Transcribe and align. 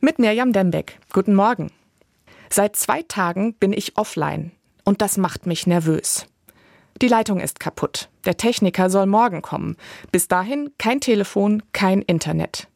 Mit 0.00 0.20
Mirjam 0.20 0.52
Dembeck. 0.52 1.00
Guten 1.12 1.34
Morgen. 1.34 1.72
Seit 2.50 2.76
zwei 2.76 3.02
Tagen 3.02 3.54
bin 3.54 3.72
ich 3.72 3.98
offline 3.98 4.52
und 4.84 5.02
das 5.02 5.16
macht 5.16 5.44
mich 5.44 5.66
nervös. 5.66 6.26
Die 7.02 7.08
Leitung 7.08 7.40
ist 7.40 7.58
kaputt. 7.58 8.08
Der 8.24 8.36
Techniker 8.36 8.90
soll 8.90 9.06
morgen 9.06 9.42
kommen. 9.42 9.76
Bis 10.12 10.28
dahin 10.28 10.70
kein 10.78 11.00
Telefon, 11.00 11.64
kein 11.72 12.02
Internet. 12.02 12.68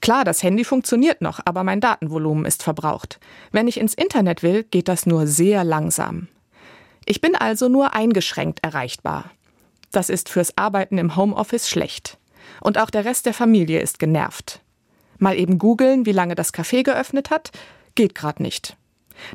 Klar, 0.00 0.24
das 0.24 0.42
Handy 0.42 0.64
funktioniert 0.64 1.22
noch, 1.22 1.38
aber 1.44 1.62
mein 1.62 1.80
Datenvolumen 1.80 2.44
ist 2.44 2.64
verbraucht. 2.64 3.20
Wenn 3.52 3.68
ich 3.68 3.78
ins 3.78 3.94
Internet 3.94 4.42
will, 4.42 4.64
geht 4.64 4.88
das 4.88 5.06
nur 5.06 5.28
sehr 5.28 5.62
langsam. 5.62 6.26
Ich 7.06 7.20
bin 7.20 7.36
also 7.36 7.68
nur 7.68 7.94
eingeschränkt 7.94 8.64
erreichbar. 8.64 9.30
Das 9.92 10.10
ist 10.10 10.28
fürs 10.28 10.58
Arbeiten 10.58 10.98
im 10.98 11.14
Homeoffice 11.14 11.68
schlecht. 11.68 12.18
Und 12.60 12.78
auch 12.78 12.90
der 12.90 13.04
Rest 13.04 13.26
der 13.26 13.34
Familie 13.34 13.80
ist 13.80 14.00
genervt. 14.00 14.63
Mal 15.18 15.38
eben 15.38 15.58
googeln, 15.58 16.06
wie 16.06 16.12
lange 16.12 16.34
das 16.34 16.52
Café 16.52 16.82
geöffnet 16.82 17.30
hat, 17.30 17.50
geht 17.94 18.14
grad 18.14 18.40
nicht. 18.40 18.76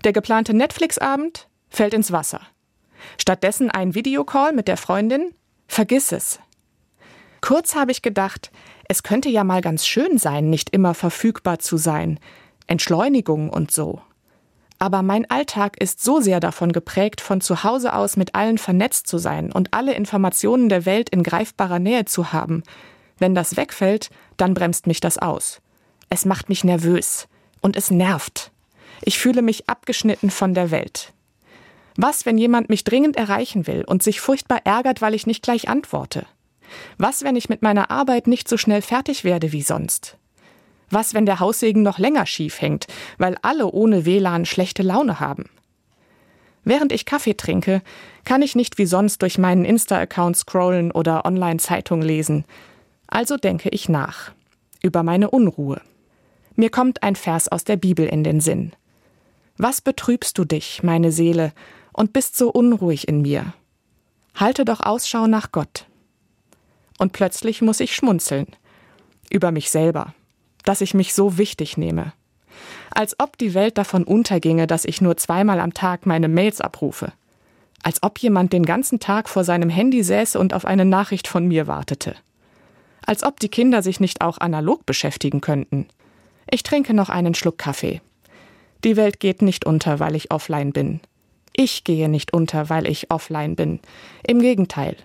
Der 0.03 0.13
geplante 0.13 0.53
Netflix-Abend 0.53 1.47
fällt 1.69 1.93
ins 1.93 2.11
Wasser. 2.11 2.41
Stattdessen 3.17 3.71
ein 3.71 3.95
Videocall 3.95 4.53
mit 4.53 4.67
der 4.67 4.77
Freundin? 4.77 5.33
Vergiss 5.67 6.11
es. 6.11 6.39
Kurz 7.41 7.75
habe 7.75 7.91
ich 7.91 8.01
gedacht, 8.01 8.51
es 8.87 9.03
könnte 9.03 9.29
ja 9.29 9.43
mal 9.43 9.61
ganz 9.61 9.85
schön 9.85 10.17
sein, 10.17 10.49
nicht 10.49 10.71
immer 10.71 10.93
verfügbar 10.93 11.59
zu 11.59 11.77
sein. 11.77 12.19
Entschleunigung 12.67 13.49
und 13.49 13.71
so. 13.71 14.01
Aber 14.77 15.01
mein 15.01 15.29
Alltag 15.29 15.79
ist 15.79 16.03
so 16.03 16.21
sehr 16.21 16.39
davon 16.39 16.71
geprägt, 16.71 17.19
von 17.21 17.41
zu 17.41 17.63
Hause 17.63 17.93
aus 17.93 18.15
mit 18.15 18.33
allen 18.35 18.57
vernetzt 18.57 19.07
zu 19.07 19.17
sein 19.17 19.51
und 19.51 19.73
alle 19.73 19.93
Informationen 19.93 20.69
der 20.69 20.85
Welt 20.85 21.09
in 21.09 21.21
greifbarer 21.21 21.79
Nähe 21.79 22.05
zu 22.05 22.31
haben. 22.31 22.63
Wenn 23.17 23.35
das 23.35 23.57
wegfällt, 23.57 24.09
dann 24.37 24.53
bremst 24.53 24.87
mich 24.87 25.01
das 25.01 25.17
aus. 25.17 25.61
Es 26.09 26.25
macht 26.25 26.49
mich 26.49 26.63
nervös 26.63 27.27
und 27.61 27.75
es 27.75 27.91
nervt. 27.91 28.51
Ich 29.01 29.19
fühle 29.19 29.41
mich 29.41 29.69
abgeschnitten 29.69 30.29
von 30.29 30.53
der 30.53 30.71
Welt. 30.71 31.13
Was, 31.95 32.25
wenn 32.25 32.37
jemand 32.37 32.69
mich 32.69 32.83
dringend 32.83 33.17
erreichen 33.17 33.67
will 33.67 33.83
und 33.85 34.03
sich 34.03 34.21
furchtbar 34.21 34.61
ärgert, 34.63 35.01
weil 35.01 35.13
ich 35.13 35.27
nicht 35.27 35.43
gleich 35.43 35.69
antworte? 35.69 36.25
Was, 36.97 37.23
wenn 37.23 37.35
ich 37.35 37.49
mit 37.49 37.61
meiner 37.61 37.91
Arbeit 37.91 38.27
nicht 38.27 38.47
so 38.47 38.57
schnell 38.57 38.81
fertig 38.81 39.23
werde 39.23 39.51
wie 39.51 39.61
sonst? 39.61 40.17
Was, 40.89 41.13
wenn 41.13 41.25
der 41.25 41.39
Haussegen 41.39 41.83
noch 41.83 41.99
länger 41.99 42.25
schief 42.25 42.61
hängt, 42.61 42.87
weil 43.17 43.37
alle 43.41 43.67
ohne 43.67 44.05
WLAN 44.05 44.45
schlechte 44.45 44.81
Laune 44.81 45.19
haben? 45.19 45.49
Während 46.63 46.91
ich 46.91 47.05
Kaffee 47.05 47.35
trinke, 47.35 47.81
kann 48.25 48.41
ich 48.41 48.55
nicht 48.55 48.77
wie 48.77 48.85
sonst 48.85 49.21
durch 49.21 49.37
meinen 49.37 49.65
Insta-Account 49.65 50.37
scrollen 50.37 50.91
oder 50.91 51.25
Online-Zeitung 51.25 52.01
lesen. 52.01 52.45
Also 53.07 53.37
denke 53.37 53.69
ich 53.69 53.89
nach. 53.89 54.31
Über 54.81 55.03
meine 55.03 55.29
Unruhe. 55.31 55.81
Mir 56.55 56.69
kommt 56.69 57.03
ein 57.03 57.15
Vers 57.15 57.47
aus 57.47 57.63
der 57.63 57.77
Bibel 57.77 58.05
in 58.05 58.23
den 58.23 58.41
Sinn. 58.41 58.73
Was 59.57 59.81
betrübst 59.81 60.37
du 60.37 60.45
dich, 60.45 60.83
meine 60.83 61.11
Seele, 61.11 61.53
und 61.93 62.13
bist 62.13 62.37
so 62.37 62.49
unruhig 62.49 63.07
in 63.07 63.21
mir? 63.21 63.53
Halte 64.35 64.63
doch 64.63 64.79
Ausschau 64.79 65.27
nach 65.27 65.51
Gott. 65.51 65.85
Und 66.97 67.13
plötzlich 67.13 67.61
muss 67.61 67.79
ich 67.79 67.95
schmunzeln. 67.95 68.47
Über 69.29 69.51
mich 69.51 69.69
selber. 69.69 70.13
Dass 70.63 70.81
ich 70.81 70.93
mich 70.93 71.13
so 71.13 71.37
wichtig 71.37 71.77
nehme. 71.77 72.13
Als 72.91 73.19
ob 73.19 73.37
die 73.37 73.53
Welt 73.53 73.77
davon 73.77 74.03
unterginge, 74.03 74.67
dass 74.67 74.85
ich 74.85 75.01
nur 75.01 75.17
zweimal 75.17 75.59
am 75.59 75.73
Tag 75.73 76.05
meine 76.05 76.27
Mails 76.27 76.61
abrufe. 76.61 77.13
Als 77.83 78.03
ob 78.03 78.19
jemand 78.19 78.51
den 78.53 78.65
ganzen 78.65 78.99
Tag 78.99 79.29
vor 79.29 79.43
seinem 79.43 79.69
Handy 79.69 80.03
säße 80.03 80.37
und 80.37 80.53
auf 80.53 80.65
eine 80.65 80.85
Nachricht 80.85 81.27
von 81.27 81.47
mir 81.47 81.67
wartete. 81.67 82.15
Als 83.05 83.23
ob 83.23 83.39
die 83.39 83.49
Kinder 83.49 83.81
sich 83.81 83.99
nicht 83.99 84.21
auch 84.21 84.37
analog 84.37 84.85
beschäftigen 84.85 85.41
könnten. 85.41 85.87
Ich 86.51 86.63
trinke 86.63 86.93
noch 86.93 87.09
einen 87.09 87.35
Schluck 87.35 87.57
Kaffee. 87.57 88.01
Die 88.83 88.95
Welt 88.95 89.19
geht 89.19 89.41
nicht 89.41 89.65
unter, 89.65 89.99
weil 89.99 90.15
ich 90.15 90.31
offline 90.31 90.71
bin. 90.71 91.01
Ich 91.53 91.83
gehe 91.83 92.09
nicht 92.09 92.33
unter, 92.33 92.69
weil 92.69 92.87
ich 92.87 93.11
offline 93.11 93.55
bin. 93.55 93.79
Im 94.25 94.39
Gegenteil. 94.39 94.95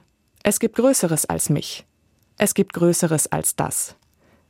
Es 0.43 0.61
gibt 0.61 0.77
Größeres 0.77 1.27
als 1.27 1.51
mich. 1.51 1.85
Es 2.39 2.55
gibt 2.55 2.73
Größeres 2.73 3.31
als 3.33 3.57
das. 3.57 3.97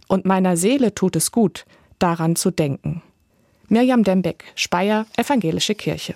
Und 0.08 0.24
meiner 0.24 0.56
Seele 0.56 0.94
tut 0.94 1.16
es 1.16 1.32
gut, 1.32 1.64
daran 1.98 2.36
zu 2.36 2.50
denken. 2.50 3.02
Mirjam 3.68 4.04
Dembeck, 4.04 4.44
Speyer, 4.54 5.06
Evangelische 5.16 5.74
Kirche. 5.74 6.14